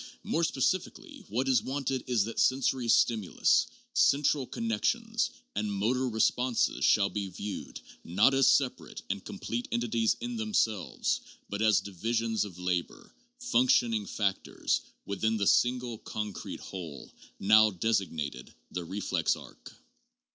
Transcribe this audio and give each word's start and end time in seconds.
More 0.23 0.43
specifically, 0.43 1.27
what 1.29 1.47
is 1.47 1.61
wanted 1.61 2.03
is 2.07 2.23
that 2.23 2.39
sensory 2.39 2.87
stimulus, 2.87 3.67
central 3.93 4.47
connections 4.47 5.29
and 5.55 5.71
motor 5.71 6.09
responses 6.09 6.83
shall 6.83 7.11
be 7.11 7.29
viewed, 7.29 7.79
not 8.03 8.33
as 8.33 8.47
separate 8.47 9.03
and 9.11 9.23
complete 9.23 9.67
entities 9.71 10.17
in 10.19 10.37
themselves, 10.37 11.21
but 11.49 11.61
as 11.61 11.81
divisions 11.81 12.45
of 12.45 12.57
labor, 12.57 13.13
functioning 13.37 14.07
factors, 14.07 14.81
within 15.05 15.37
the 15.37 15.45
single 15.45 15.99
concrete 15.99 16.61
whole, 16.61 17.13
now 17.39 17.69
designated 17.69 18.51
the 18.71 18.83
reflex 18.83 19.35
arc. 19.35 19.71